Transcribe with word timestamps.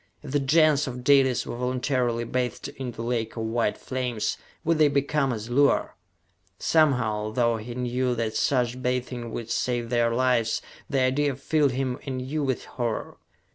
If 0.23 0.31
the 0.31 0.39
Gens 0.39 0.87
of 0.87 1.03
Dalis 1.03 1.45
were 1.45 1.57
voluntarily 1.57 2.23
bathed 2.23 2.69
in 2.69 2.89
the 2.91 3.03
lake 3.03 3.35
of 3.37 3.43
white 3.43 3.77
flames, 3.77 4.35
would 4.63 4.79
they 4.79 4.87
become 4.87 5.31
as 5.31 5.47
Luar? 5.51 5.91
Somehow, 6.57 7.29
though 7.29 7.57
he 7.57 7.75
knew 7.75 8.15
that 8.15 8.35
such 8.35 8.81
bathing 8.81 9.29
would 9.29 9.51
save 9.51 9.91
their 9.91 10.11
lives, 10.11 10.59
the 10.89 11.01
idea 11.01 11.35
filled 11.35 11.73
him 11.73 11.99
anew 12.03 12.41
with 12.41 12.65
horror. 12.65 13.17